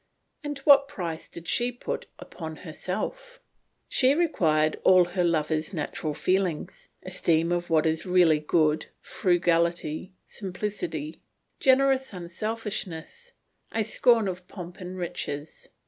And 0.43 0.57
what 0.65 0.87
price 0.87 1.29
did 1.29 1.47
she 1.47 1.71
put 1.71 2.07
upon 2.17 2.55
herself? 2.65 3.39
She 3.87 4.15
required 4.15 4.79
all 4.83 5.05
her 5.05 5.23
lover's 5.23 5.75
natural 5.75 6.15
feelings 6.15 6.89
esteem 7.03 7.51
of 7.51 7.69
what 7.69 7.85
is 7.85 8.03
really 8.03 8.39
good, 8.39 8.87
frugality, 8.99 10.15
simplicity, 10.25 11.21
generous 11.59 12.13
unselfishness, 12.13 13.33
a 13.71 13.83
scorn 13.83 14.27
of 14.27 14.47
pomp 14.47 14.79
and 14.79 14.97
riches. 14.97 15.69